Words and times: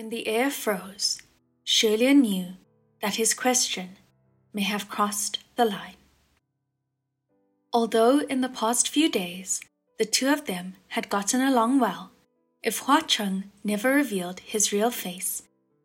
When 0.00 0.08
the 0.08 0.28
air 0.28 0.50
froze, 0.50 1.20
Xie 1.66 1.98
Lian 1.98 2.22
knew 2.22 2.54
that 3.02 3.16
his 3.16 3.34
question 3.34 3.98
may 4.54 4.62
have 4.62 4.88
crossed 4.88 5.40
the 5.56 5.66
line. 5.66 6.00
Although 7.70 8.20
in 8.20 8.40
the 8.40 8.48
past 8.48 8.88
few 8.88 9.10
days 9.10 9.60
the 9.98 10.06
two 10.06 10.30
of 10.30 10.46
them 10.46 10.76
had 10.96 11.10
gotten 11.10 11.42
along 11.42 11.80
well, 11.80 12.12
if 12.62 12.78
Hua 12.78 13.02
Cheng 13.02 13.50
never 13.62 13.92
revealed 13.92 14.40
his 14.40 14.72
real 14.72 14.90
face 14.90 15.42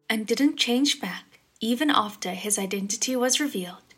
and 0.10 0.26
didn't 0.26 0.56
change 0.56 1.02
back 1.02 1.42
even 1.60 1.90
after 1.90 2.32
his 2.32 2.58
identity 2.58 3.18
was 3.18 3.42
revealed, 3.42 3.96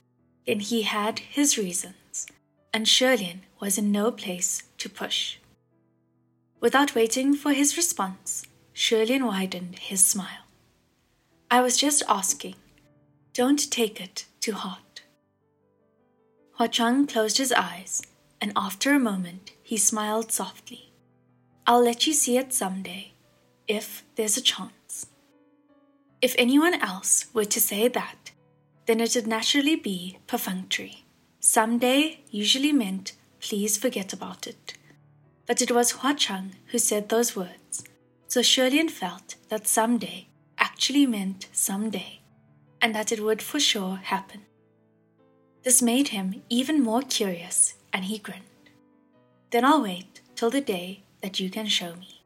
then 0.48 0.62
he 0.62 0.82
had 0.82 1.20
his 1.20 1.60
reasons, 1.60 2.26
and 2.74 2.88
Xie 2.88 3.20
Lian 3.20 3.42
was 3.60 3.78
in 3.78 3.92
no 3.92 4.10
place 4.12 4.64
to 4.80 4.90
push. 4.90 5.38
Without 6.60 6.96
waiting 6.96 7.36
for 7.36 7.54
his 7.54 7.78
response, 7.78 8.47
Xie 8.78 9.08
Lian 9.08 9.26
widened 9.26 9.80
his 9.80 10.06
smile. 10.06 10.46
I 11.50 11.62
was 11.62 11.78
just 11.78 12.04
asking. 12.08 12.54
Don't 13.34 13.72
take 13.72 14.00
it 14.00 14.28
too 14.40 14.52
hard. 14.54 15.02
Hua 16.52 16.68
Cheng 16.68 17.08
closed 17.08 17.40
his 17.40 17.52
eyes, 17.52 18.04
and 18.40 18.54
after 18.56 18.94
a 18.94 19.00
moment 19.00 19.54
he 19.64 19.78
smiled 19.78 20.32
softly. 20.32 20.94
I'll 21.66 21.84
let 21.84 22.06
you 22.06 22.14
see 22.14 22.38
it 22.38 22.54
someday, 22.54 23.14
if 23.68 24.04
there's 24.16 24.38
a 24.38 24.42
chance. 24.42 25.08
If 26.22 26.36
anyone 26.38 26.76
else 26.76 27.26
were 27.34 27.46
to 27.46 27.60
say 27.60 27.88
that, 27.88 28.32
then 28.86 29.00
it'd 29.00 29.26
naturally 29.26 29.76
be 29.76 30.20
perfunctory. 30.28 31.04
Someday 31.40 32.20
usually 32.30 32.74
meant 32.74 33.14
please 33.40 33.76
forget 33.76 34.14
about 34.14 34.46
it. 34.46 34.76
But 35.48 35.64
it 35.64 35.72
was 35.72 35.94
Hua 35.94 36.14
Cheng 36.14 36.58
who 36.68 36.78
said 36.78 37.10
those 37.10 37.36
words, 37.36 37.84
so 38.28 38.42
Xie 38.42 38.72
Lian 38.72 38.90
felt 38.90 39.36
that 39.50 39.68
someday 39.68 40.28
actually 40.58 41.06
meant 41.06 41.48
someday, 41.52 42.20
and 42.82 42.94
that 42.94 43.12
it 43.12 43.24
would 43.24 43.42
for 43.42 43.60
sure 43.60 43.98
happen. 43.98 44.42
This 45.64 45.82
made 45.82 46.10
him 46.10 46.44
even 46.50 46.84
more 46.84 47.02
curious, 47.02 47.76
and 47.94 48.06
he 48.06 48.18
grinned. 48.18 48.44
Then 49.52 49.66
I'll 49.66 49.84
wait 49.84 50.22
till 50.36 50.50
the 50.50 50.62
day 50.62 51.04
that 51.22 51.40
you 51.40 51.50
can 51.50 51.68
show 51.68 51.96
me. 51.96 52.24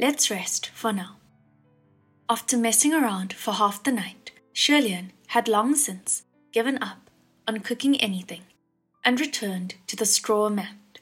Let's 0.00 0.30
rest 0.30 0.70
for 0.74 0.92
now. 0.92 1.16
After 2.28 2.56
messing 2.56 2.94
around 2.94 3.32
for 3.32 3.54
half 3.54 3.82
the 3.82 3.92
night, 3.92 4.32
Xie 4.54 4.82
Lian 4.82 5.12
had 5.28 5.48
long 5.48 5.74
since 5.74 6.24
given 6.52 6.82
up 6.82 7.10
on 7.46 7.60
cooking 7.60 8.00
anything 8.00 8.42
and 9.04 9.20
returned 9.20 9.74
to 9.86 9.96
the 9.96 10.06
straw 10.06 10.48
mat. 10.48 11.00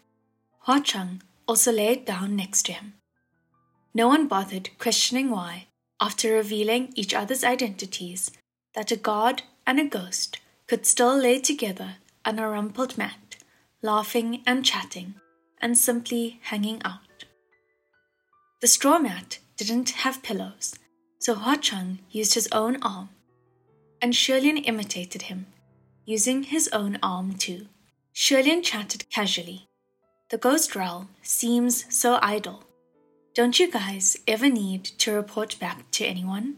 Hua 0.61 0.81
Cheng 0.81 1.23
also 1.47 1.73
laid 1.73 2.05
down 2.05 2.37
next 2.37 2.65
to 2.67 2.73
him. 2.73 2.95
No 3.97 4.09
one 4.09 4.29
bothered 4.29 4.69
questioning 4.77 5.31
why, 5.31 5.69
after 6.03 6.35
revealing 6.35 6.93
each 6.95 7.15
other's 7.15 7.43
identities, 7.43 8.31
that 8.75 8.93
a 8.93 8.97
god 8.97 9.45
and 9.67 9.81
a 9.81 9.87
ghost 9.87 10.39
could 10.67 10.85
still 10.85 11.17
lay 11.17 11.41
together 11.41 11.95
on 12.23 12.39
a 12.39 12.47
rumpled 12.47 12.99
mat, 12.99 13.37
laughing 13.81 14.43
and 14.47 14.67
chatting, 14.67 15.15
and 15.63 15.79
simply 15.79 16.41
hanging 16.43 16.83
out. 16.85 17.25
The 18.61 18.67
straw 18.67 18.99
mat 18.99 19.39
didn't 19.57 20.03
have 20.05 20.23
pillows, 20.23 20.75
so 21.19 21.35
Hua 21.35 21.57
Cheng 21.57 22.01
used 22.11 22.35
his 22.35 22.51
own 22.53 22.77
arm, 22.83 23.09
and 24.03 24.13
Xie 24.13 24.43
Lian 24.43 24.59
imitated 24.59 25.23
him, 25.23 25.47
using 26.05 26.43
his 26.43 26.69
own 26.71 26.99
arm 27.03 27.33
too. 27.33 27.69
Xie 28.15 28.45
Lian 28.45 28.63
chatted 28.63 29.09
casually. 29.09 29.69
The 30.29 30.37
ghost 30.37 30.77
realm 30.77 31.09
seems 31.23 31.87
so 31.89 32.19
idle. 32.21 32.63
Don't 33.37 33.61
you 33.61 33.70
guys 33.70 34.17
ever 34.27 34.48
need 34.48 34.83
to 34.83 35.12
report 35.12 35.59
back 35.61 35.91
to 35.91 36.06
anyone? 36.06 36.56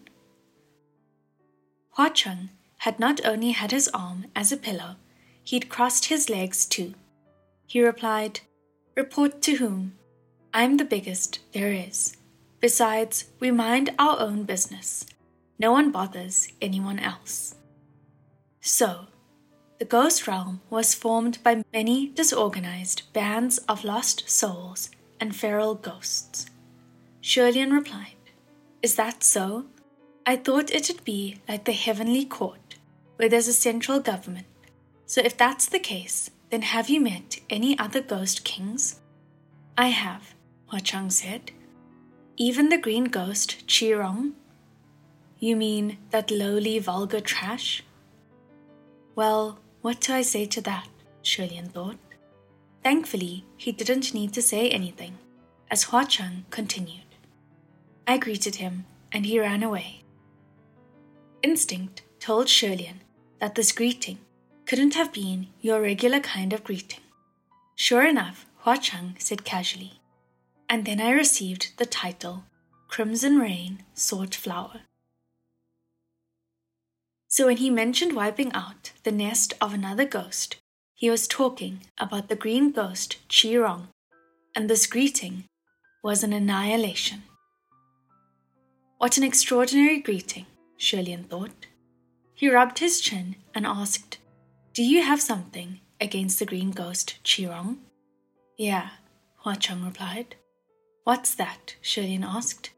Hua 1.97 2.11
Cheng 2.11 2.51
had 2.77 3.01
not 3.01 3.21
only 3.27 3.51
had 3.51 3.73
his 3.73 3.89
arm 3.89 4.27
as 4.37 4.53
a 4.53 4.57
pillow, 4.57 4.95
he'd 5.43 5.69
crossed 5.69 6.05
his 6.05 6.31
legs 6.31 6.65
too. 6.65 6.95
He 7.67 7.85
replied, 7.85 8.43
Report 8.95 9.43
to 9.43 9.57
whom? 9.57 9.95
I'm 10.55 10.77
the 10.77 10.85
biggest 10.85 11.41
there 11.53 11.73
is. 11.73 12.17
Besides, 12.61 13.25
we 13.41 13.51
mind 13.51 13.91
our 13.99 14.21
own 14.21 14.45
business. 14.45 15.05
No 15.59 15.73
one 15.73 15.91
bothers 15.91 16.47
anyone 16.63 17.01
else. 17.01 17.57
So, 18.61 19.09
the 19.81 19.85
ghost 19.85 20.29
realm 20.29 20.61
was 20.71 20.95
formed 20.95 21.43
by 21.43 21.65
many 21.73 22.07
disorganized 22.07 23.13
bands 23.13 23.59
of 23.67 23.83
lost 23.83 24.31
souls 24.31 24.91
and 25.19 25.35
feral 25.35 25.75
ghosts. 25.75 26.47
Xie 27.29 27.53
Lian 27.53 27.75
replied, 27.75 28.17
Is 28.81 28.95
that 28.95 29.23
so? 29.23 29.67
I 30.25 30.35
thought 30.37 30.71
it'd 30.71 31.05
be 31.05 31.43
like 31.47 31.67
the 31.67 31.73
heavenly 31.73 32.25
court, 32.25 32.77
where 33.17 33.29
there's 33.29 33.49
a 33.49 33.53
central 33.53 34.01
government. 34.01 34.47
So 35.05 35.21
if 35.23 35.37
that's 35.37 35.69
the 35.69 35.79
case, 35.79 36.31
then 36.49 36.63
have 36.63 36.89
you 36.89 37.03
met 37.03 37.39
any 37.51 37.79
other 37.79 38.01
ghost 38.01 38.45
kings? 38.45 39.01
I 39.77 39.89
have, 39.89 40.35
Hua 40.69 40.81
Cheng 40.81 41.11
said. 41.11 41.53
Even 42.39 42.71
the 42.71 42.79
green 42.79 43.05
ghost 43.05 43.67
Qi 43.67 43.99
Rong? 43.99 44.33
You 45.39 45.55
mean 45.55 45.99
that 46.09 46.31
lowly 46.31 46.79
vulgar 46.79 47.21
trash? 47.21 47.85
Well, 49.15 49.59
what 49.83 50.01
do 50.01 50.15
I 50.15 50.23
say 50.23 50.47
to 50.47 50.63
that? 50.63 50.89
Xie 51.23 51.51
Lian 51.51 51.69
thought. 51.69 51.99
Thankfully, 52.83 53.45
he 53.59 53.71
didn't 53.73 54.15
need 54.15 54.33
to 54.33 54.41
say 54.41 54.71
anything, 54.71 55.19
as 55.71 55.83
Hua 55.83 56.07
Cheng 56.07 56.47
continued. 56.49 57.08
I 58.11 58.17
greeted 58.17 58.55
him, 58.55 58.87
and 59.13 59.27
he 59.27 59.39
ran 59.39 59.63
away. 59.63 60.03
Instinct 61.43 62.01
told 62.19 62.47
Xie 62.47 62.75
Lian 62.79 63.01
that 63.39 63.55
this 63.55 63.71
greeting 63.71 64.19
couldn't 64.65 64.95
have 64.95 65.13
been 65.13 65.49
your 65.61 65.83
regular 65.83 66.19
kind 66.19 66.55
of 66.55 66.65
greeting. 66.65 67.01
Sure 67.77 68.07
enough, 68.07 68.47
Hua 68.61 68.79
Cheng 68.79 69.17
said 69.19 69.45
casually, 69.45 70.01
and 70.71 70.87
then 70.87 71.03
I 71.03 71.11
received 71.11 71.77
the 71.77 71.85
title 71.85 72.45
Crimson 72.89 73.39
Rain 73.39 73.85
Sword 73.93 74.35
Flower. 74.35 74.81
So 77.29 77.45
when 77.45 77.59
he 77.59 77.69
mentioned 77.69 78.17
wiping 78.17 78.51
out 78.55 78.93
the 79.05 79.13
nest 79.13 79.53
of 79.61 79.75
another 79.75 80.07
ghost, 80.07 80.57
he 80.95 81.11
was 81.11 81.29
talking 81.29 81.81
about 81.99 82.31
the 82.31 82.37
green 82.37 82.73
ghost 82.73 83.19
Qi 83.29 83.63
Rong, 83.63 83.89
and 84.57 84.71
this 84.71 84.87
greeting 84.87 85.45
was 86.03 86.25
an 86.25 86.33
annihilation. 86.33 87.28
What 88.99 89.17
an 89.17 89.23
extraordinary 89.23 90.01
greeting, 90.01 90.47
Xie 90.77 91.05
Lian 91.05 91.23
thought. 91.23 91.67
He 92.35 92.51
rubbed 92.51 92.81
his 92.81 93.01
chin 93.01 93.37
and 93.55 93.65
asked, 93.65 94.19
Do 94.75 94.83
you 94.83 95.05
have 95.05 95.23
something 95.23 95.79
against 96.01 96.41
the 96.41 96.47
green 96.47 96.73
ghost, 96.73 97.19
Qi 97.23 97.49
Rong? 97.49 97.79
Yeah, 98.57 98.89
Hua 99.37 99.55
Cheng 99.55 99.85
replied. 99.85 100.35
What's 101.05 101.33
that? 101.37 101.77
Xie 101.81 102.03
Lian 102.03 102.25
asked. 102.25 102.71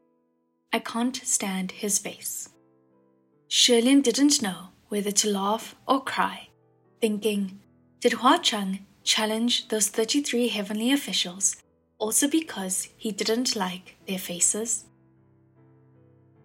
I 0.71 0.77
can't 0.77 1.15
stand 1.15 1.71
his 1.71 1.97
face. 1.97 2.49
Xie 3.49 3.83
Lian 3.83 4.03
didn't 4.03 4.43
know 4.43 4.69
whether 4.89 5.11
to 5.11 5.31
laugh 5.31 5.75
or 5.87 6.03
cry, 6.03 6.49
thinking, 7.01 7.59
Did 7.99 8.13
Hua 8.13 8.37
Cheng 8.37 8.85
challenge 9.03 9.69
those 9.69 9.87
33 9.87 10.49
heavenly 10.49 10.91
officials 10.91 11.55
also 11.97 12.27
because 12.27 12.89
he 12.95 13.11
didn't 13.11 13.55
like 13.55 13.97
their 14.05 14.19
faces? 14.19 14.85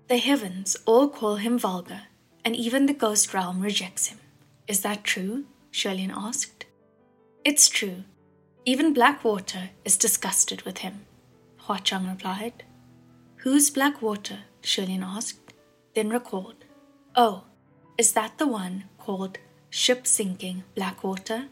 The 0.08 0.18
heavens 0.18 0.76
all 0.86 1.08
call 1.08 1.36
him 1.36 1.58
vulgar, 1.58 2.02
and 2.44 2.54
even 2.54 2.86
the 2.86 2.94
ghost 2.94 3.34
realm 3.34 3.60
rejects 3.60 4.06
him. 4.06 4.18
Is 4.68 4.82
that 4.82 5.02
true? 5.02 5.46
Xie 5.72 5.96
Lian 5.96 6.12
asked. 6.14 6.66
It's 7.44 7.68
true. 7.68 8.04
Even 8.64 8.92
Blackwater 8.92 9.70
is 9.84 9.96
disgusted 9.96 10.62
with 10.62 10.78
him, 10.78 11.06
Hua 11.58 11.78
Cheng 11.78 12.06
replied. 12.08 12.62
Who's 13.38 13.70
Blackwater? 13.70 14.38
Xie 14.62 14.86
Lian 14.86 15.02
asked, 15.02 15.52
then 15.94 16.10
recalled. 16.10 16.64
Oh, 17.16 17.42
is 17.98 18.12
that 18.12 18.38
the 18.38 18.46
one 18.46 18.84
called 18.98 19.38
Ship 19.70 20.06
Sinking 20.06 20.62
Blackwater? 20.76 21.48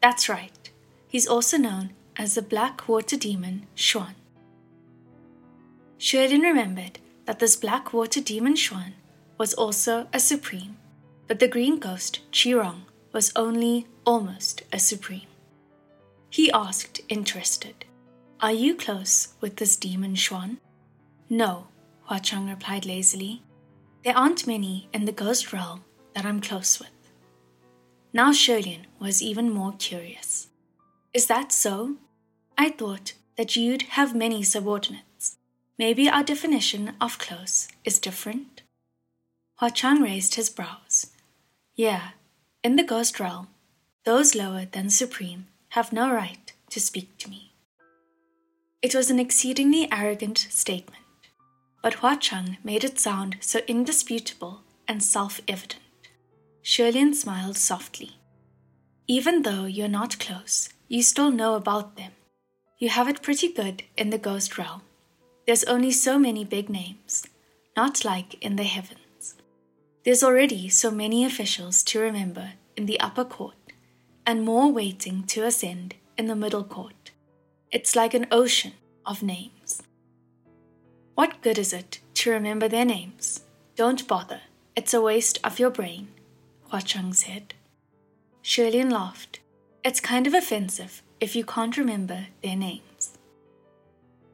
That's 0.00 0.28
right. 0.28 0.70
He's 1.08 1.26
also 1.26 1.56
known 1.56 1.90
as 2.16 2.36
the 2.36 2.42
Blackwater 2.42 3.16
Demon 3.16 3.66
Xuan. 3.76 4.14
Xie 5.98 6.28
Lian 6.28 6.42
remembered 6.42 6.98
that 7.24 7.38
this 7.38 7.56
black 7.56 7.92
water 7.92 8.20
demon 8.20 8.54
Xuan 8.54 8.92
was 9.38 9.54
also 9.54 10.06
a 10.12 10.20
supreme, 10.20 10.76
but 11.28 11.38
the 11.38 11.48
green 11.48 11.78
ghost 11.78 12.20
Qi 12.32 12.58
Rong 12.58 12.82
was 13.12 13.32
only 13.36 13.86
almost 14.04 14.62
a 14.72 14.78
supreme. 14.78 15.26
He 16.30 16.50
asked, 16.52 17.00
interested, 17.08 17.84
Are 18.40 18.52
you 18.52 18.74
close 18.74 19.34
with 19.40 19.56
this 19.56 19.76
demon 19.76 20.14
Xuan? 20.14 20.58
No, 21.28 21.66
Hua 22.04 22.18
Cheng 22.20 22.48
replied 22.48 22.86
lazily. 22.86 23.42
There 24.04 24.16
aren't 24.16 24.46
many 24.46 24.88
in 24.92 25.04
the 25.04 25.12
ghost 25.12 25.52
realm 25.52 25.84
that 26.14 26.24
I'm 26.24 26.40
close 26.40 26.80
with. 26.80 26.88
Now 28.12 28.32
Xie 28.32 28.64
Lian 28.64 28.86
was 28.98 29.22
even 29.22 29.50
more 29.50 29.74
curious. 29.78 30.48
Is 31.14 31.26
that 31.26 31.52
so? 31.52 31.96
I 32.58 32.70
thought 32.70 33.14
that 33.36 33.56
you'd 33.56 33.82
have 33.82 34.14
many 34.14 34.42
subordinates 34.42 35.11
maybe 35.82 36.08
our 36.08 36.22
definition 36.22 36.92
of 37.00 37.18
close 37.18 37.66
is 37.84 37.98
different? 37.98 38.62
Hua 39.58 39.68
Cheng 39.68 40.00
raised 40.00 40.36
his 40.36 40.48
brows. 40.48 41.08
Yeah, 41.74 42.10
in 42.62 42.76
the 42.76 42.84
ghost 42.84 43.18
realm, 43.18 43.48
those 44.04 44.36
lower 44.36 44.64
than 44.64 44.90
supreme 44.90 45.48
have 45.70 45.92
no 45.92 46.12
right 46.12 46.52
to 46.70 46.78
speak 46.78 47.08
to 47.18 47.28
me. 47.28 47.54
It 48.80 48.94
was 48.94 49.10
an 49.10 49.18
exceedingly 49.18 49.88
arrogant 49.90 50.38
statement, 50.38 51.02
but 51.82 51.94
Hua 51.94 52.14
Cheng 52.14 52.58
made 52.62 52.84
it 52.84 53.00
sound 53.00 53.38
so 53.40 53.58
indisputable 53.66 54.60
and 54.86 55.02
self 55.02 55.40
evident. 55.48 55.82
Xie 56.62 56.92
Lian 56.94 57.12
smiled 57.12 57.56
softly. 57.56 58.12
Even 59.08 59.42
though 59.42 59.64
you're 59.64 59.98
not 60.00 60.20
close, 60.20 60.68
you 60.86 61.02
still 61.02 61.32
know 61.32 61.56
about 61.56 61.96
them. 61.96 62.12
You 62.78 62.88
have 62.90 63.08
it 63.08 63.20
pretty 63.20 63.52
good 63.52 63.82
in 63.96 64.10
the 64.10 64.24
ghost 64.30 64.56
realm. 64.56 64.82
There's 65.46 65.64
only 65.64 65.90
so 65.90 66.18
many 66.18 66.44
big 66.44 66.68
names, 66.68 67.26
not 67.76 68.04
like 68.04 68.34
in 68.42 68.56
the 68.56 68.62
heavens. 68.64 69.34
There's 70.04 70.22
already 70.22 70.68
so 70.68 70.90
many 70.90 71.24
officials 71.24 71.82
to 71.84 72.00
remember 72.00 72.52
in 72.76 72.86
the 72.86 73.00
upper 73.00 73.24
court, 73.24 73.72
and 74.26 74.44
more 74.44 74.70
waiting 74.70 75.24
to 75.24 75.44
ascend 75.44 75.94
in 76.16 76.26
the 76.26 76.36
middle 76.36 76.64
court. 76.64 77.10
It's 77.72 77.96
like 77.96 78.14
an 78.14 78.26
ocean 78.30 78.74
of 79.04 79.22
names. 79.22 79.82
What 81.14 81.42
good 81.42 81.58
is 81.58 81.72
it 81.72 82.00
to 82.14 82.30
remember 82.30 82.68
their 82.68 82.84
names? 82.84 83.42
Don't 83.74 84.06
bother. 84.06 84.42
It's 84.76 84.94
a 84.94 85.00
waste 85.00 85.38
of 85.42 85.58
your 85.58 85.70
brain, 85.70 86.08
Hua 86.70 86.80
Cheng 86.80 87.12
said. 87.12 87.54
Xie 88.44 88.70
Lian 88.72 88.90
laughed. 88.90 89.40
It's 89.84 90.00
kind 90.00 90.26
of 90.26 90.34
offensive 90.34 91.02
if 91.20 91.34
you 91.34 91.44
can't 91.44 91.76
remember 91.76 92.26
their 92.42 92.56
names. 92.56 92.91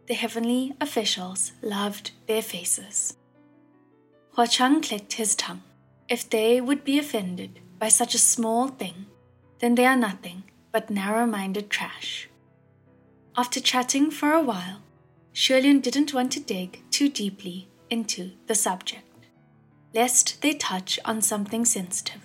The 0.09 0.15
heavenly 0.15 0.73
officials 0.81 1.53
loved 1.61 2.13
their 2.27 2.41
faces. 2.41 3.15
Hua 4.33 4.47
Cheng 4.47 4.81
clicked 4.81 5.13
his 5.13 5.35
tongue. 5.35 5.63
If 6.09 6.31
they 6.31 6.63
would 6.63 6.83
be 6.83 6.99
offended 6.99 7.61
by 7.79 7.89
such 7.89 8.15
a 8.15 8.19
small 8.19 8.69
thing, 8.69 9.05
then 9.59 9.75
they 9.75 9.85
are 9.85 9.97
nothing 9.97 10.45
but 10.73 10.89
narrow 10.89 11.27
minded 11.27 11.69
trash. 11.69 12.31
After 13.37 13.61
chatting 13.61 14.11
for 14.11 14.33
a 14.33 14.43
while, 14.43 14.81
Xie 15.35 15.61
Lian 15.63 15.83
didn't 15.83 16.15
want 16.15 16.33
to 16.33 16.41
dig 16.41 16.81
too 16.91 17.11
deeply 17.11 17.69
into 17.91 18.31
the 18.47 18.55
subject, 18.55 19.27
lest 19.93 20.41
they 20.41 20.55
touch 20.55 20.99
on 21.05 21.21
something 21.21 21.67
sensitive. 21.67 22.23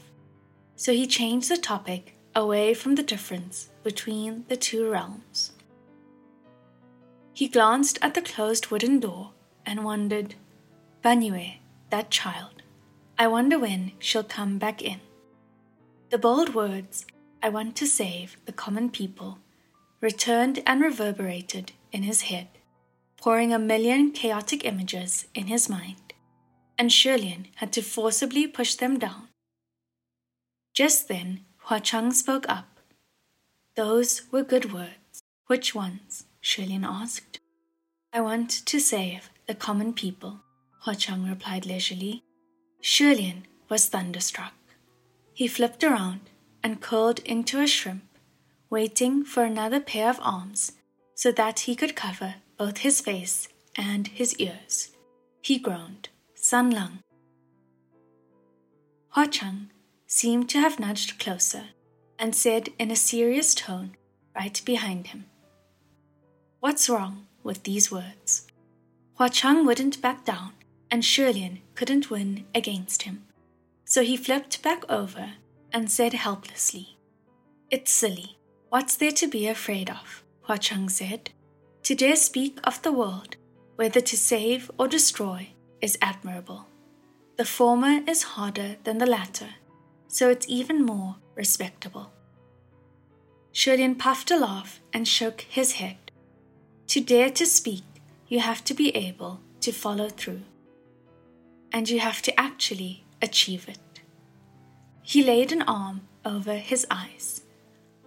So 0.77 0.94
he 0.94 1.06
changed 1.06 1.50
the 1.50 1.57
topic 1.57 2.15
away 2.33 2.74
from 2.75 2.95
the 2.95 3.03
difference 3.03 3.69
between 3.83 4.45
the 4.47 4.56
two 4.56 4.89
realms. 4.89 5.51
He 7.33 7.47
glanced 7.47 7.97
at 8.01 8.13
the 8.13 8.21
closed 8.21 8.68
wooden 8.68 9.00
door 9.00 9.31
and 9.65 9.83
wondered, 9.83 10.35
Banyue, 11.03 11.56
that 11.89 12.12
child, 12.12 12.62
I 13.18 13.27
wonder 13.27 13.57
when 13.57 13.94
she'll 14.00 14.24
come 14.24 14.57
back 14.59 14.81
in. 14.81 15.00
The 16.12 16.18
bold 16.19 16.53
words, 16.53 17.06
I 17.41 17.50
want 17.50 17.75
to 17.77 17.88
save 17.88 18.38
the 18.45 18.51
common 18.51 18.89
people, 18.89 19.39
returned 20.00 20.62
and 20.68 20.81
reverberated 20.81 21.71
in 21.91 22.03
his 22.03 22.24
head, 22.24 22.47
pouring 23.18 23.51
a 23.51 23.59
million 23.59 24.12
chaotic 24.12 24.63
images 24.63 25.27
in 25.33 25.47
his 25.47 25.68
mind, 25.68 26.13
and 26.77 26.89
Xie 26.91 27.19
Lian 27.19 27.47
had 27.56 27.74
to 27.74 27.81
forcibly 27.81 28.45
push 28.47 28.75
them 28.75 29.00
down. 29.00 29.29
Just 30.74 31.07
then, 31.07 31.45
Hua 31.65 31.79
Cheng 31.79 32.12
spoke 32.12 32.45
up. 32.47 32.79
Those 33.75 34.31
were 34.31 34.44
good 34.44 34.71
words. 34.71 35.24
Which 35.47 35.74
ones? 35.74 36.25
Xie 36.43 36.67
Lian 36.67 36.83
asked. 36.83 37.39
I 38.11 38.19
want 38.21 38.49
to 38.65 38.79
save 38.79 39.29
the 39.47 39.55
common 39.55 39.93
people, 39.93 40.41
Hua 40.81 40.93
Cheng 40.93 41.25
replied 41.25 41.65
leisurely. 41.65 42.23
Xie 42.81 43.15
Lian 43.15 43.43
was 43.69 43.87
thunderstruck. 43.87 44.53
He 45.33 45.47
flipped 45.47 45.83
around 45.83 46.19
and 46.61 46.81
curled 46.81 47.19
into 47.19 47.61
a 47.61 47.67
shrimp, 47.67 48.03
waiting 48.69 49.23
for 49.23 49.43
another 49.43 49.79
pair 49.79 50.09
of 50.09 50.19
arms 50.21 50.73
so 51.15 51.31
that 51.31 51.61
he 51.61 51.75
could 51.75 51.95
cover 51.95 52.35
both 52.57 52.79
his 52.79 52.99
face 52.99 53.47
and 53.75 54.07
his 54.09 54.35
ears. 54.37 54.91
He 55.41 55.57
groaned, 55.57 56.09
San 56.35 56.71
Lang. 56.71 56.99
Hua 59.09 59.27
Cheng 59.27 59.71
seemed 60.07 60.49
to 60.49 60.59
have 60.59 60.79
nudged 60.79 61.19
closer 61.19 61.69
and 62.19 62.35
said 62.35 62.69
in 62.77 62.91
a 62.91 62.95
serious 62.95 63.55
tone 63.55 63.95
right 64.35 64.61
behind 64.65 65.07
him, 65.07 65.25
What's 66.63 66.88
wrong 66.88 67.27
with 67.44 67.63
these 67.63 67.92
words? 67.92 68.48
Hua 69.15 69.27
Cheng 69.27 69.65
wouldn't 69.65 70.01
back 70.01 70.24
down, 70.24 70.54
and 70.89 71.04
Xie 71.04 71.33
Lian 71.33 71.60
couldn't 71.75 72.10
win 72.10 72.45
against 72.56 73.01
him. 73.01 73.25
So 73.83 74.01
he 74.01 74.15
flipped 74.15 74.63
back 74.63 74.89
over 74.89 75.33
and 75.74 75.92
said 75.92 76.13
helplessly, 76.13 76.98
It's 77.69 77.92
silly. 77.92 78.38
What's 78.69 78.95
there 78.95 79.12
to 79.12 79.27
be 79.27 79.45
afraid 79.45 79.89
of? 79.89 80.24
Hua 80.44 80.56
Cheng 80.56 80.88
said. 80.88 81.31
To 81.83 81.95
dare 81.95 82.15
speak 82.15 82.60
of 82.63 82.81
the 82.81 82.94
world, 82.94 83.36
whether 83.75 84.00
to 84.00 84.15
save 84.15 84.71
or 84.80 84.88
destroy, 84.88 85.50
is 85.81 85.98
admirable. 86.01 86.68
The 87.36 87.44
former 87.44 88.00
is 88.07 88.24
harder 88.24 88.77
than 88.86 89.00
the 89.00 89.06
latter, 89.18 89.50
so 90.07 90.30
it's 90.30 90.48
even 90.48 90.86
more 90.86 91.18
respectable. 91.36 92.13
Xie 93.54 93.75
Lian 93.75 93.95
puffed 93.95 94.31
a 94.31 94.38
laugh 94.38 94.80
and 94.94 95.06
shook 95.06 95.42
his 95.42 95.74
head. 95.74 95.98
To 96.93 97.01
dare 97.01 97.31
to 97.31 97.47
speak, 97.47 97.81
you 98.27 98.39
have 98.39 98.63
to 98.65 98.75
be 98.75 98.95
able 98.95 99.39
to 99.61 99.71
follow 99.71 100.09
through. 100.09 100.43
And 101.71 101.89
you 101.89 101.99
have 101.99 102.21
to 102.21 102.39
actually 102.39 103.03
achieve 103.19 103.67
it. 103.67 104.01
He 105.01 105.23
laid 105.23 105.51
an 105.51 105.63
arm 105.63 106.01
over 106.23 106.53
his 106.53 106.85
eyes. 106.91 107.41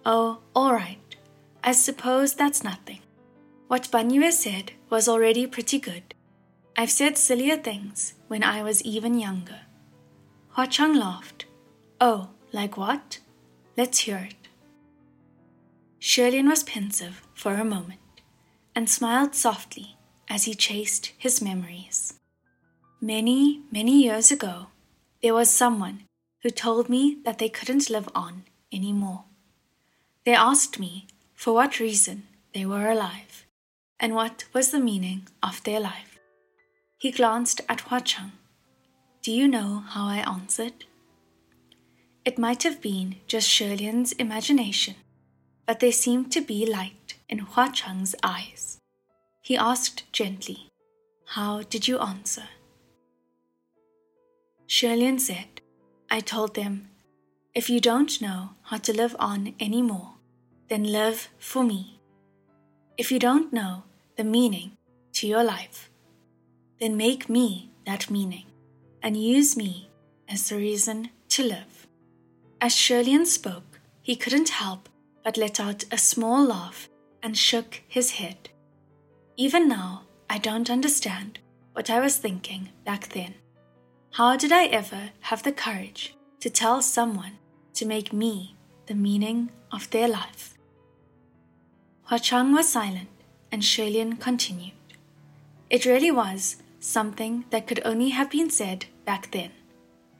Oh, 0.05 0.39
all 0.55 0.71
right. 0.71 1.17
I 1.61 1.73
suppose 1.73 2.33
that's 2.33 2.63
nothing. 2.63 3.01
What 3.67 3.91
Banyue 3.91 4.31
said 4.31 4.71
was 4.89 5.09
already 5.09 5.47
pretty 5.47 5.79
good. 5.79 6.15
I've 6.77 6.89
said 6.89 7.17
sillier 7.17 7.57
things 7.57 8.13
when 8.29 8.41
I 8.41 8.63
was 8.63 8.81
even 8.83 9.19
younger. 9.19 9.59
Hua 10.51 10.65
Cheng 10.65 10.93
laughed. 10.93 11.45
Oh, 11.99 12.29
like 12.53 12.77
what? 12.77 13.19
Let's 13.75 13.99
hear 13.99 14.29
it. 14.29 14.47
Xie 15.99 16.31
Lian 16.31 16.47
was 16.47 16.63
pensive 16.63 17.27
for 17.33 17.55
a 17.55 17.65
moment 17.65 17.99
and 18.77 18.87
smiled 18.87 19.33
softly 19.33 19.97
as 20.29 20.43
he 20.43 20.53
chased 20.53 21.11
his 21.17 21.41
memories. 21.41 22.13
Many, 23.01 23.61
many 23.71 24.03
years 24.03 24.31
ago, 24.31 24.67
there 25.23 25.33
was 25.33 25.49
someone 25.49 26.03
who 26.43 26.51
told 26.51 26.87
me 26.87 27.17
that 27.25 27.39
they 27.39 27.49
couldn't 27.49 27.89
live 27.89 28.07
on 28.13 28.43
anymore. 28.71 29.23
They 30.25 30.35
asked 30.35 30.77
me 30.77 31.07
for 31.33 31.55
what 31.55 31.79
reason 31.79 32.27
they 32.53 32.67
were 32.67 32.87
alive 32.87 33.47
and 33.99 34.13
what 34.13 34.45
was 34.53 34.69
the 34.69 34.79
meaning 34.79 35.27
of 35.41 35.63
their 35.63 35.79
life. 35.79 36.19
He 36.99 37.09
glanced 37.09 37.61
at 37.67 37.81
Hua 37.81 38.01
Cheng. 38.01 38.33
Do 39.23 39.31
you 39.31 39.47
know 39.47 39.85
how 39.87 40.05
I 40.05 40.17
answered? 40.17 40.85
It 42.23 42.37
might 42.37 42.61
have 42.61 42.79
been 42.79 43.15
just 43.25 43.49
Xie 43.49 43.79
Lian's 43.79 44.11
imagination, 44.11 44.97
but 45.65 45.79
there 45.79 45.91
seemed 45.91 46.31
to 46.33 46.41
be 46.41 46.63
light 46.63 47.06
in 47.29 47.39
Hua 47.39 47.71
Cheng's 47.71 48.15
eyes. 48.23 48.79
He 49.41 49.57
asked 49.57 50.11
gently, 50.11 50.69
How 51.25 51.61
did 51.63 51.87
you 51.87 51.99
answer? 51.99 52.43
Xie 54.67 54.97
Lian 54.97 55.19
said, 55.19 55.61
I 56.09 56.19
told 56.19 56.55
them, 56.55 56.89
If 57.53 57.69
you 57.69 57.79
don't 57.79 58.21
know 58.21 58.51
how 58.63 58.77
to 58.77 58.93
live 58.93 59.15
on 59.19 59.53
anymore, 59.59 60.15
then 60.69 60.83
live 60.83 61.29
for 61.39 61.63
me. 61.63 61.99
If 62.97 63.11
you 63.11 63.19
don't 63.19 63.53
know 63.53 63.83
the 64.17 64.23
meaning 64.23 64.71
to 65.13 65.27
your 65.27 65.43
life, 65.43 65.89
then 66.79 66.97
make 66.97 67.29
me 67.29 67.71
that 67.85 68.11
meaning 68.11 68.45
and 69.01 69.15
use 69.15 69.55
me 69.55 69.89
as 70.27 70.49
the 70.49 70.57
reason 70.57 71.09
to 71.29 71.43
live. 71.43 71.87
As 72.59 72.73
Xie 72.73 73.05
Lian 73.05 73.25
spoke, 73.25 73.79
he 74.01 74.15
couldn't 74.15 74.49
help 74.49 74.89
but 75.23 75.37
let 75.37 75.59
out 75.59 75.85
a 75.91 75.97
small 75.97 76.45
laugh 76.45 76.89
and 77.23 77.37
shook 77.37 77.81
his 77.87 78.11
head. 78.11 78.49
Even 79.35 79.67
now, 79.67 80.03
I 80.29 80.37
don't 80.37 80.69
understand 80.69 81.39
what 81.73 81.89
I 81.89 81.99
was 81.99 82.17
thinking 82.17 82.69
back 82.85 83.09
then. 83.09 83.35
How 84.11 84.35
did 84.35 84.51
I 84.51 84.65
ever 84.65 85.11
have 85.21 85.43
the 85.43 85.51
courage 85.51 86.15
to 86.39 86.49
tell 86.49 86.81
someone 86.81 87.37
to 87.75 87.85
make 87.85 88.11
me 88.11 88.55
the 88.87 88.95
meaning 88.95 89.51
of 89.71 89.89
their 89.89 90.07
life? 90.07 90.57
Hua 92.03 92.19
Cheng 92.19 92.53
was 92.53 92.69
silent 92.69 93.09
and 93.51 93.61
Xie 93.61 93.91
Lian 93.91 94.17
continued. 94.17 94.73
It 95.69 95.85
really 95.85 96.11
was 96.11 96.57
something 96.79 97.45
that 97.49 97.67
could 97.67 97.81
only 97.83 98.09
have 98.09 98.31
been 98.31 98.49
said 98.49 98.85
back 99.05 99.31
then. 99.31 99.51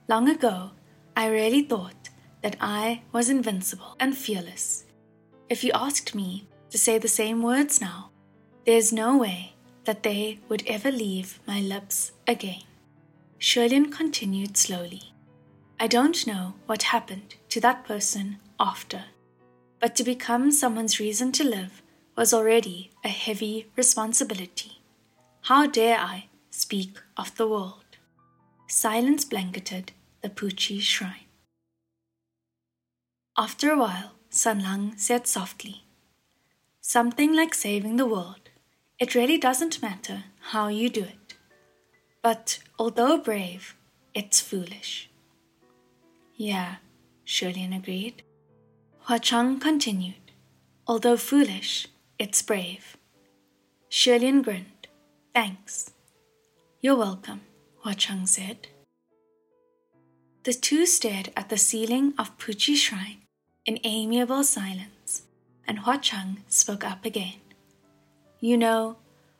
Long 0.08 0.28
ago, 0.28 0.70
I 1.16 1.28
really 1.28 1.62
thought 1.62 2.10
that 2.42 2.56
I 2.60 3.02
was 3.12 3.28
invincible 3.28 3.96
and 3.98 4.16
fearless. 4.16 4.84
If 5.48 5.64
you 5.64 5.72
asked 5.74 6.14
me 6.14 6.46
to 6.70 6.78
say 6.78 6.98
the 6.98 7.08
same 7.08 7.42
words 7.42 7.80
now, 7.80 8.10
there's 8.64 8.92
no 8.92 9.16
way 9.16 9.54
that 9.84 10.02
they 10.02 10.38
would 10.48 10.62
ever 10.66 10.90
leave 10.90 11.40
my 11.46 11.60
lips 11.60 12.12
again. 12.26 12.62
Xie 13.40 13.70
Lian 13.70 13.90
continued 13.90 14.56
slowly. 14.56 15.14
I 15.80 15.86
don't 15.86 16.26
know 16.26 16.54
what 16.66 16.82
happened 16.82 17.36
to 17.50 17.60
that 17.60 17.84
person 17.84 18.38
after, 18.60 19.04
but 19.80 19.94
to 19.96 20.04
become 20.04 20.50
someone's 20.50 21.00
reason 21.00 21.32
to 21.32 21.44
live 21.44 21.82
was 22.16 22.34
already 22.34 22.90
a 23.04 23.08
heavy 23.08 23.70
responsibility. 23.76 24.82
How 25.42 25.66
dare 25.66 25.98
I 25.98 26.26
speak 26.50 26.98
of 27.16 27.36
the 27.36 27.46
world? 27.46 27.84
Silence 28.66 29.24
blanketed 29.24 29.92
the 30.20 30.28
Puqi 30.28 30.80
shrine. 30.80 31.28
After 33.38 33.70
a 33.70 33.78
while, 33.78 34.16
Sanlang 34.30 34.98
said 34.98 35.28
softly, 35.28 35.84
Something 36.88 37.34
like 37.34 37.52
saving 37.52 37.96
the 37.96 38.06
world. 38.06 38.48
It 38.98 39.14
really 39.14 39.36
doesn't 39.36 39.82
matter 39.82 40.24
how 40.52 40.68
you 40.68 40.88
do 40.88 41.02
it. 41.02 41.34
But 42.22 42.60
although 42.78 43.18
brave, 43.18 43.76
it's 44.14 44.40
foolish. 44.40 45.10
Yeah, 46.34 46.76
Xie 47.26 47.54
Lian 47.54 47.74
agreed. 47.76 48.22
Huacheng 49.06 49.60
continued, 49.60 50.32
Although 50.86 51.18
foolish, 51.18 51.88
it's 52.18 52.40
brave. 52.40 52.96
Xie 53.90 54.18
Lian 54.18 54.40
grinned. 54.40 54.88
Thanks. 55.34 55.90
You're 56.80 56.96
welcome, 56.96 57.42
Huacheng 57.84 58.26
said. 58.26 58.68
The 60.44 60.54
two 60.54 60.86
stared 60.86 61.32
at 61.36 61.50
the 61.50 61.58
ceiling 61.58 62.14
of 62.16 62.38
Puqi 62.38 62.76
Shrine 62.76 63.20
in 63.66 63.78
amiable 63.84 64.42
silence, 64.42 64.97
and 65.68 65.80
Huacheng 65.80 66.38
spoke 66.48 66.84
up 66.84 67.04
again. 67.04 67.40
You 68.40 68.56
know, 68.56 68.96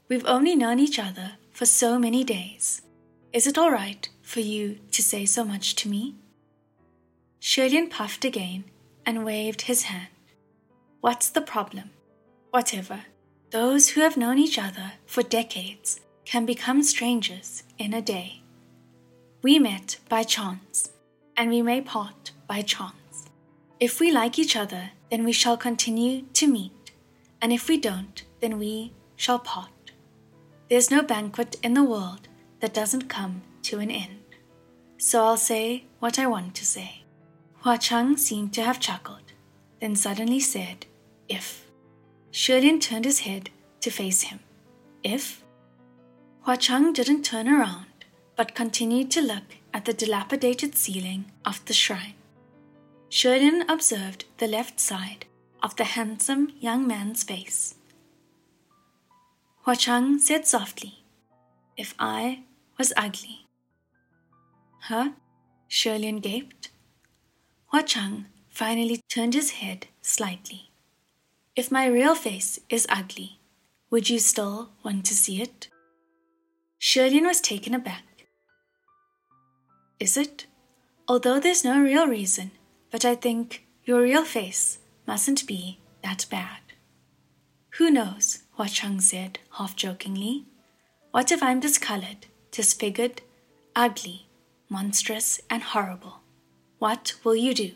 we've 0.08 0.26
only 0.26 0.54
known 0.54 0.78
each 0.78 0.99
other 0.99 1.32
for 1.50 1.66
so 1.66 1.99
many 1.99 2.23
days. 2.23 2.82
Is 3.32 3.47
it 3.47 3.58
all 3.58 3.73
right 3.73 4.08
for 4.23 4.40
you 4.40 4.78
to 4.92 5.02
say 5.02 5.25
so 5.25 5.44
much 5.44 5.75
to 5.76 5.88
me? 5.88 6.14
Xie 7.40 7.70
Lian 7.70 7.88
puffed 7.88 8.25
again 8.25 8.64
and 9.06 9.25
waved 9.25 9.62
his 9.62 9.85
hand. 9.85 10.08
What's 11.00 11.30
the 11.30 11.40
problem? 11.40 11.90
Whatever. 12.50 13.04
Those 13.50 13.88
who 13.88 14.02
have 14.02 14.16
known 14.16 14.38
each 14.38 14.58
other 14.58 14.92
for 15.06 15.23
decades 15.23 16.00
can 16.26 16.44
become 16.44 16.82
strangers 16.82 17.62
in 17.78 17.94
a 17.94 18.02
day. 18.02 18.42
We 19.40 19.58
met 19.58 19.99
by 20.08 20.25
chance, 20.25 20.90
and 21.37 21.49
we 21.49 21.62
may 21.62 21.80
part 21.80 22.32
by 22.47 22.61
chance. 22.62 23.25
If 23.80 24.00
we 24.00 24.11
like 24.11 24.38
each 24.38 24.56
other, 24.56 24.90
then 25.11 25.25
we 25.25 25.33
shall 25.33 25.57
continue 25.57 26.23
to 26.35 26.47
meet, 26.47 26.93
and 27.41 27.53
if 27.53 27.69
we 27.69 27.79
don't, 27.79 28.25
then 28.41 28.59
we 28.59 28.93
shall 29.17 29.38
part. 29.38 29.93
There's 30.69 30.91
no 30.91 31.03
banquet 31.03 31.57
in 31.62 31.75
the 31.75 31.85
world 31.85 32.29
that 32.61 32.75
doesn't 32.75 33.09
come 33.09 33.43
to 33.62 33.79
an 33.79 33.91
end. 33.91 34.37
So 34.99 35.25
I'll 35.25 35.37
say 35.37 35.85
what 35.99 36.19
I 36.19 36.27
want 36.27 36.55
to 36.57 36.67
say. 36.67 37.05
Huacheng 37.65 38.19
seemed 38.19 38.53
to 38.55 38.62
have 38.62 38.81
chuckled, 38.81 39.33
then 39.81 39.97
suddenly 39.97 40.41
said, 40.41 40.87
If. 41.29 41.67
Xie 42.33 42.61
Lian 42.61 42.81
turned 42.81 43.05
his 43.05 43.21
head 43.21 43.50
to 43.81 43.91
face 43.91 44.23
him. 44.23 44.41
If? 45.03 45.43
Huacheng 46.47 46.93
didn't 46.95 47.25
turn 47.25 47.49
around, 47.49 47.87
but 48.37 48.55
continued 48.55 49.11
to 49.12 49.21
look 49.21 49.57
at 49.73 49.85
the 49.85 49.93
dilapidated 49.93 50.77
ceiling 50.77 51.27
of 51.45 51.65
the 51.65 51.73
shrine. 51.73 52.17
Xie 53.11 53.41
Lian 53.41 53.65
observed 53.71 54.27
the 54.37 54.47
left 54.47 54.79
side 54.79 55.25
of 55.62 55.77
the 55.77 55.85
handsome 55.85 56.53
young 56.61 56.87
man's 56.87 57.23
face. 57.23 57.75
Huacheng 59.65 60.21
said 60.21 60.47
softly, 60.47 61.05
If 61.77 61.95
I 61.99 62.45
was 62.79 62.93
ugly. 62.97 63.47
Huh? 64.83 65.11
Xie 65.71 65.99
Lian 65.99 66.21
gaped. 66.21 66.71
Huacheng 67.73 68.27
finally 68.50 69.00
turned 69.09 69.35
his 69.35 69.53
head 69.53 69.87
slightly. 70.03 70.71
If 71.57 71.73
my 71.73 71.87
real 71.87 72.15
face 72.15 72.61
is 72.69 72.87
ugly, 72.91 73.41
would 73.91 74.11
you 74.11 74.19
still 74.19 74.71
want 74.85 75.07
to 75.07 75.15
see 75.15 75.41
it? 75.41 75.69
Xie 76.79 77.11
Lian 77.11 77.27
was 77.27 77.41
taken 77.41 77.75
aback. 77.75 78.05
Is 79.99 80.19
it? 80.19 80.47
Although 81.09 81.41
there's 81.41 81.65
no 81.65 81.81
real 81.83 82.07
reason, 82.07 82.50
but 82.90 83.04
I 83.04 83.14
think 83.14 83.66
your 83.85 84.02
real 84.02 84.25
face 84.25 84.78
mustn't 85.07 85.47
be 85.47 85.78
that 86.02 86.26
bad. 86.30 86.61
Who 87.78 87.90
knows, 87.90 88.42
Huacheng 88.59 89.00
said, 89.00 89.38
half 89.59 89.76
jokingly. 89.76 90.47
What 91.11 91.30
if 91.30 91.42
I'm 91.42 91.61
discolored, 91.61 92.26
disfigured, 92.50 93.23
ugly, 93.76 94.28
monstrous, 94.68 95.40
and 95.49 95.62
horrible? 95.62 96.21
What 96.78 97.14
will 97.25 97.37
you 97.37 97.54
do? 97.54 97.73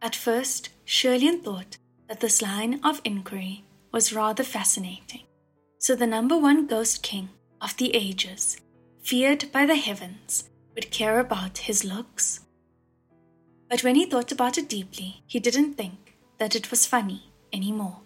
At 0.00 0.14
first, 0.14 0.70
Xie 0.86 1.20
Lian 1.20 1.40
thought 1.40 1.78
that 2.08 2.20
this 2.20 2.40
line 2.40 2.80
of 2.84 3.00
inquiry 3.04 3.64
was 3.92 4.12
rather 4.12 4.44
fascinating. 4.44 5.22
So 5.78 5.94
the 5.94 6.06
number 6.06 6.38
one 6.38 6.66
ghost 6.66 7.02
king 7.02 7.30
of 7.60 7.76
the 7.76 7.94
ages, 7.94 8.58
feared 9.02 9.50
by 9.52 9.66
the 9.66 9.76
heavens, 9.76 10.48
would 10.74 10.90
care 10.90 11.18
about 11.18 11.58
his 11.58 11.84
looks? 11.84 12.40
But 13.68 13.82
when 13.82 13.96
he 13.96 14.06
thought 14.06 14.32
about 14.32 14.58
it 14.58 14.68
deeply, 14.68 15.22
he 15.26 15.40
didn't 15.40 15.74
think 15.74 16.16
that 16.38 16.54
it 16.54 16.70
was 16.70 16.86
funny 16.86 17.32
anymore. 17.52 18.00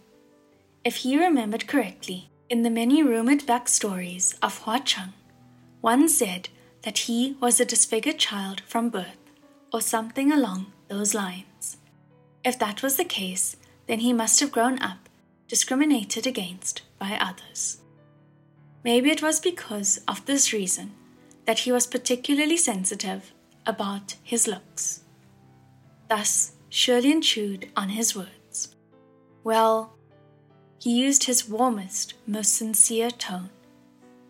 If 0.84 0.96
he 0.96 1.18
remembered 1.18 1.66
correctly, 1.66 2.30
in 2.48 2.62
the 2.62 2.70
many 2.70 3.02
rumored 3.02 3.40
backstories 3.40 4.34
of 4.42 4.64
Huacheng, 4.64 5.12
one 5.80 6.08
said 6.08 6.48
that 6.82 6.98
he 6.98 7.36
was 7.40 7.60
a 7.60 7.64
disfigured 7.64 8.18
child 8.18 8.62
from 8.66 8.88
birth, 8.90 9.18
or 9.72 9.80
something 9.80 10.32
along 10.32 10.72
those 10.88 11.14
lines. 11.14 11.76
If 12.44 12.58
that 12.58 12.82
was 12.82 12.96
the 12.96 13.04
case, 13.04 13.56
then 13.86 14.00
he 14.00 14.12
must 14.12 14.40
have 14.40 14.52
grown 14.52 14.80
up 14.80 15.08
discriminated 15.46 16.28
against 16.28 16.82
by 16.98 17.18
others. 17.20 17.80
Maybe 18.84 19.10
it 19.10 19.20
was 19.20 19.40
because 19.40 20.00
of 20.06 20.24
this 20.24 20.52
reason 20.52 20.92
that 21.44 21.60
he 21.60 21.72
was 21.72 21.88
particularly 21.88 22.56
sensitive 22.56 23.32
about 23.66 24.14
his 24.22 24.46
looks. 24.46 25.02
Thus, 26.10 26.54
Xie 26.72 27.00
Lian 27.00 27.22
chewed 27.22 27.70
on 27.76 27.90
his 27.90 28.16
words. 28.16 28.74
Well, 29.44 29.94
he 30.80 30.90
used 30.90 31.24
his 31.24 31.48
warmest, 31.48 32.14
most 32.26 32.54
sincere 32.54 33.12
tone. 33.12 33.50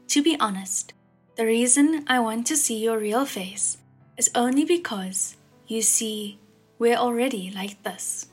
To 0.08 0.22
be 0.22 0.36
honest, 0.38 0.92
the 1.36 1.46
reason 1.46 2.04
I 2.06 2.20
want 2.20 2.46
to 2.48 2.56
see 2.56 2.76
your 2.76 2.98
real 2.98 3.24
face 3.24 3.78
is 4.18 4.30
only 4.34 4.66
because, 4.66 5.36
you 5.68 5.80
see, 5.80 6.38
we're 6.78 6.98
already 6.98 7.50
like 7.50 7.82
this. 7.82 8.26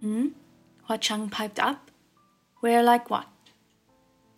Hmm? 0.00 0.30
Huacheng 0.88 1.30
piped 1.30 1.60
up. 1.60 1.92
We're 2.60 2.82
like 2.82 3.08
what? 3.08 3.28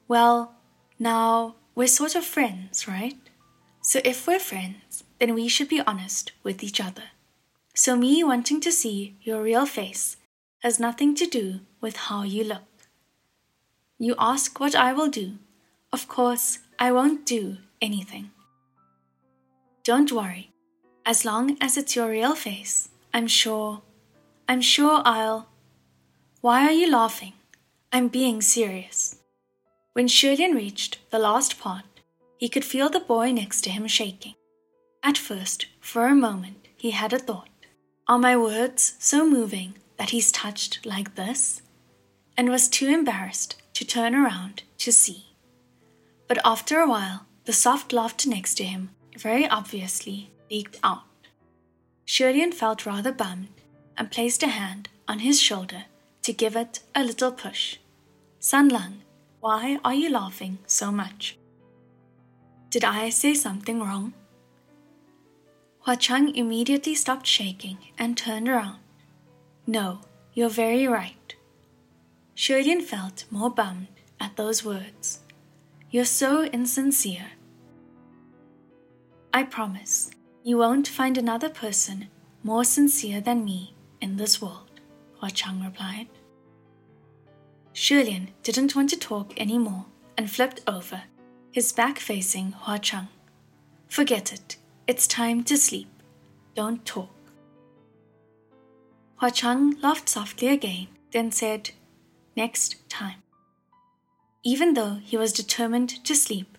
Well, 0.08 0.56
now, 0.98 1.54
we're 1.74 1.86
sort 1.86 2.16
of 2.16 2.24
friends, 2.26 2.86
right? 2.86 3.16
So 3.80 4.00
if 4.04 4.26
we're 4.26 4.38
friends, 4.38 5.04
then 5.18 5.32
we 5.34 5.48
should 5.48 5.70
be 5.70 5.80
honest 5.80 6.32
with 6.42 6.62
each 6.62 6.78
other. 6.78 7.04
So 7.74 7.96
me 7.96 8.22
wanting 8.22 8.60
to 8.60 8.72
see 8.72 9.16
your 9.22 9.42
real 9.42 9.64
face 9.64 10.16
has 10.62 10.78
nothing 10.78 11.14
to 11.14 11.26
do 11.26 11.60
with 11.80 11.96
how 11.96 12.22
you 12.22 12.44
look. 12.44 12.68
You 13.98 14.14
ask 14.18 14.60
what 14.60 14.74
I 14.74 14.92
will 14.92 15.08
do. 15.08 15.38
Of 15.90 16.06
course, 16.06 16.58
I 16.78 16.92
won't 16.92 17.24
do 17.24 17.56
anything. 17.80 18.30
Don't 19.84 20.12
worry. 20.12 20.50
As 21.06 21.24
long 21.24 21.56
as 21.60 21.76
it's 21.78 21.96
your 21.96 22.10
real 22.10 22.34
face, 22.34 22.90
I'm 23.14 23.26
sure. 23.26 23.80
I'm 24.46 24.60
sure 24.60 25.00
I'll. 25.04 25.48
Why 26.42 26.64
are 26.66 26.72
you 26.72 26.90
laughing? 26.90 27.32
I'm 27.90 28.08
being 28.08 28.42
serious. 28.42 29.16
When 29.94 30.08
Xie 30.08 30.36
Lian 30.36 30.54
reached 30.54 30.98
the 31.10 31.18
last 31.18 31.58
part, 31.58 31.84
he 32.36 32.48
could 32.48 32.64
feel 32.64 32.90
the 32.90 33.00
boy 33.00 33.32
next 33.32 33.62
to 33.62 33.70
him 33.70 33.86
shaking. 33.86 34.34
At 35.02 35.16
first, 35.16 35.66
for 35.80 36.06
a 36.06 36.14
moment, 36.14 36.68
he 36.76 36.90
had 36.90 37.12
a 37.12 37.18
thought 37.18 37.48
Are 38.08 38.18
my 38.18 38.36
words 38.36 38.96
so 38.98 39.28
moving 39.28 39.74
that 39.96 40.10
he's 40.10 40.32
touched 40.32 40.84
like 40.84 41.14
this? 41.14 41.62
And 42.36 42.48
was 42.48 42.68
too 42.68 42.88
embarrassed 42.88 43.62
to 43.74 43.84
turn 43.84 44.14
around 44.14 44.64
to 44.78 44.90
see. 44.90 45.26
But 46.26 46.38
after 46.44 46.80
a 46.80 46.88
while, 46.88 47.26
the 47.44 47.52
soft 47.52 47.92
laughter 47.92 48.28
next 48.28 48.56
to 48.56 48.64
him 48.64 48.90
very 49.16 49.46
obviously 49.46 50.30
leaked 50.50 50.80
out. 50.82 51.04
Xie 52.04 52.34
Lian 52.34 52.52
felt 52.52 52.86
rather 52.86 53.12
bummed 53.12 53.48
and 53.96 54.10
placed 54.10 54.42
a 54.42 54.48
hand 54.48 54.88
on 55.06 55.20
his 55.20 55.40
shoulder 55.40 55.84
to 56.22 56.32
give 56.32 56.56
it 56.56 56.80
a 56.96 57.04
little 57.04 57.30
push. 57.30 57.78
Sanlang, 58.40 59.02
why 59.40 59.78
are 59.84 59.94
you 59.94 60.10
laughing 60.10 60.58
so 60.66 60.90
much? 60.90 61.38
Did 62.70 62.84
I 62.84 63.10
say 63.10 63.34
something 63.34 63.80
wrong? 63.80 64.14
Huacheng 65.86 66.32
immediately 66.36 66.94
stopped 66.94 67.26
shaking 67.26 67.78
and 67.98 68.16
turned 68.16 68.48
around. 68.48 68.78
No, 69.66 70.00
you're 70.32 70.48
very 70.48 70.86
right. 70.86 71.34
Xie 72.36 72.64
Lian 72.64 72.80
felt 72.80 73.24
more 73.30 73.50
bummed 73.50 73.88
at 74.20 74.36
those 74.36 74.64
words. 74.64 75.20
You're 75.90 76.04
so 76.04 76.44
insincere. 76.44 77.32
I 79.34 79.42
promise 79.42 80.10
you 80.44 80.58
won't 80.58 80.86
find 80.86 81.18
another 81.18 81.48
person 81.48 82.08
more 82.44 82.64
sincere 82.64 83.20
than 83.20 83.44
me 83.44 83.74
in 84.00 84.16
this 84.16 84.40
world, 84.40 84.80
Hua 85.18 85.30
Cheng 85.30 85.64
replied. 85.64 86.08
Xie 87.74 88.04
Lian 88.04 88.28
didn't 88.44 88.76
want 88.76 88.90
to 88.90 88.98
talk 88.98 89.32
any 89.36 89.58
more 89.58 89.86
and 90.16 90.30
flipped 90.30 90.60
over, 90.68 91.02
his 91.50 91.72
back 91.72 91.98
facing 91.98 92.52
Hua 92.52 92.78
Cheng. 92.78 93.08
Forget 93.88 94.32
it. 94.32 94.56
It's 94.88 95.06
time 95.06 95.44
to 95.44 95.56
sleep. 95.56 95.88
Don't 96.56 96.84
talk. 96.84 97.14
Hua 99.20 99.30
Cheng 99.30 99.80
laughed 99.80 100.08
softly 100.08 100.48
again, 100.48 100.88
then 101.12 101.30
said, 101.30 101.70
Next 102.36 102.88
time. 102.88 103.22
Even 104.42 104.74
though 104.74 104.94
he 104.94 105.16
was 105.16 105.32
determined 105.32 106.04
to 106.04 106.16
sleep, 106.16 106.58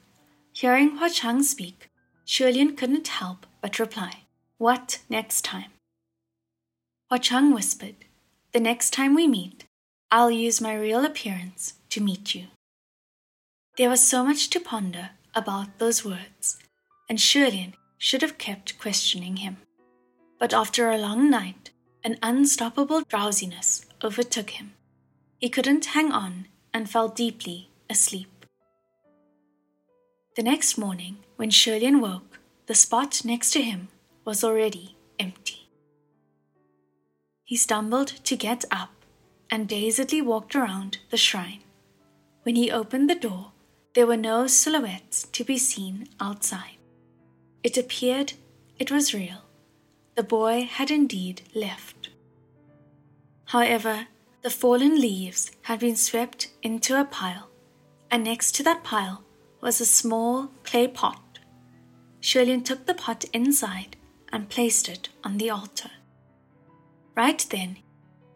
hearing 0.54 0.98
Hua 0.98 1.10
Cheng 1.10 1.44
speak, 1.44 1.90
Xie 2.26 2.54
Lian 2.54 2.78
couldn't 2.78 3.10
help 3.10 3.46
but 3.62 3.78
reply, 3.78 4.24
What 4.58 5.00
next 5.10 5.42
time? 5.44 5.72
Hua 7.10 7.20
Cheng 7.20 7.54
whispered, 7.54 8.06
The 8.54 8.62
next 8.62 8.92
time 8.92 9.16
we 9.16 9.28
meet, 9.28 9.66
I'll 10.10 10.32
use 10.32 10.62
my 10.62 10.76
real 10.76 11.04
appearance 11.04 11.74
to 11.90 12.00
meet 12.00 12.34
you. 12.34 12.46
There 13.78 13.90
was 13.90 14.08
so 14.08 14.24
much 14.24 14.50
to 14.52 14.62
ponder 14.62 15.10
about 15.36 15.80
those 15.80 16.06
words, 16.06 16.58
and 17.10 17.20
Xie 17.20 17.52
Lian 17.52 17.74
should 18.04 18.22
have 18.22 18.38
kept 18.38 18.78
questioning 18.80 19.38
him. 19.38 19.56
But 20.38 20.54
after 20.54 20.90
a 20.90 20.98
long 20.98 21.30
night, 21.30 21.70
an 22.04 22.18
unstoppable 22.22 23.02
drowsiness 23.08 23.86
overtook 24.04 24.50
him. 24.50 24.74
He 25.40 25.48
couldn't 25.48 25.94
hang 25.96 26.12
on 26.12 26.48
and 26.74 26.90
fell 26.90 27.08
deeply 27.08 27.70
asleep. 27.90 28.46
The 30.36 30.44
next 30.44 30.78
morning, 30.78 31.20
when 31.38 31.50
Xie 31.50 31.80
Lian 31.80 32.02
woke, 32.02 32.40
the 32.66 32.76
spot 32.76 33.22
next 33.24 33.52
to 33.52 33.62
him 33.62 33.88
was 34.26 34.44
already 34.44 34.98
empty. 35.18 35.70
He 37.46 37.56
stumbled 37.56 38.10
to 38.26 38.36
get 38.36 38.66
up 38.70 38.92
and 39.50 39.70
dazedly 39.70 40.22
walked 40.22 40.58
around 40.58 40.98
the 41.10 41.24
shrine. 41.26 41.64
When 42.42 42.58
he 42.58 42.70
opened 42.70 43.10
the 43.10 43.24
door, 43.28 43.54
there 43.96 44.08
were 44.08 44.18
no 44.18 44.48
silhouettes 44.48 45.24
to 45.32 45.46
be 45.46 45.58
seen 45.58 46.10
outside. 46.20 46.83
It 47.64 47.78
appeared 47.78 48.34
it 48.78 48.92
was 48.92 49.14
real. 49.14 49.44
The 50.16 50.24
boy 50.24 50.68
had 50.70 50.92
indeed 50.92 51.44
left. 51.56 52.10
However, 53.46 54.08
the 54.42 54.50
fallen 54.50 55.00
leaves 55.00 55.52
had 55.64 55.80
been 55.80 55.96
swept 55.96 56.50
into 56.62 57.00
a 57.00 57.06
pile, 57.06 57.50
and 58.12 58.24
next 58.26 58.54
to 58.56 58.64
that 58.64 58.84
pile 58.84 59.24
was 59.62 59.80
a 59.80 59.86
small 59.86 60.52
clay 60.64 60.88
pot. 60.88 61.40
Xie 62.22 62.46
Lian 62.46 62.64
took 62.64 62.86
the 62.86 62.94
pot 62.94 63.24
inside 63.32 63.96
and 64.34 64.50
placed 64.50 64.90
it 64.90 65.10
on 65.24 65.38
the 65.38 65.50
altar. 65.50 65.92
Right 67.16 67.46
then, 67.50 67.78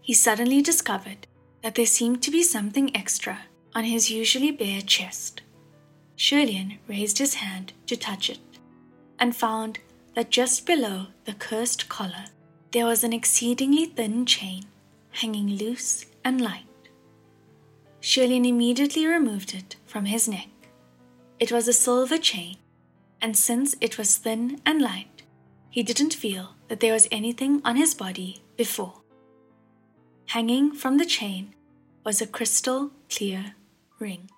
he 0.02 0.14
suddenly 0.14 0.62
discovered 0.62 1.28
that 1.64 1.76
there 1.76 1.86
seemed 1.86 2.24
to 2.24 2.32
be 2.32 2.44
something 2.44 2.96
extra 2.96 3.40
on 3.76 3.84
his 3.84 4.10
usually 4.10 4.52
bare 4.52 4.82
chest. 4.82 5.42
Xie 6.18 6.46
Lian 6.46 6.78
raised 6.88 7.18
his 7.18 7.36
hand 7.36 7.74
to 7.88 7.98
touch 7.98 8.30
it 8.30 8.40
and 9.20 9.36
found 9.36 9.80
that 10.16 10.32
just 10.32 10.66
below 10.66 11.08
the 11.26 11.34
cursed 11.34 11.90
collar 11.90 12.26
there 12.72 12.86
was 12.86 13.04
an 13.04 13.14
exceedingly 13.14 13.86
thin 13.86 14.26
chain 14.26 14.66
hanging 15.12 15.50
loose 15.50 16.06
and 16.24 16.42
light. 16.42 16.64
Xie 18.02 18.28
Lian 18.28 18.46
immediately 18.46 19.06
removed 19.06 19.54
it 19.54 19.76
from 19.86 20.06
his 20.06 20.28
neck. 20.28 20.50
It 21.40 21.52
was 21.52 21.68
a 21.68 21.74
silver 21.74 22.18
chain, 22.18 22.58
and 23.22 23.36
since 23.36 23.76
it 23.82 23.98
was 23.98 24.18
thin 24.18 24.62
and 24.66 24.82
light, 24.82 25.24
he 25.70 25.82
didn't 25.84 26.14
feel 26.14 26.56
that 26.68 26.80
there 26.80 26.94
was 26.94 27.08
anything 27.12 27.62
on 27.64 27.76
his 27.76 27.94
body 27.94 28.42
before. 28.56 29.02
Hanging 30.28 30.74
from 30.74 30.98
the 30.98 31.06
chain 31.06 31.54
was 32.04 32.22
a 32.22 32.28
crystal 32.28 32.92
clear 33.10 33.56
ring. 34.00 34.30